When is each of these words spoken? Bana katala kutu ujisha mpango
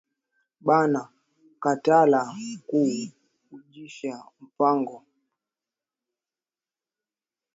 Bana 0.65 1.01
katala 1.63 2.21
kutu 2.67 3.13
ujisha 3.55 4.13
mpango 4.39 5.03